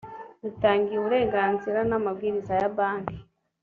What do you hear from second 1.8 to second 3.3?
n amabwiriza ya banki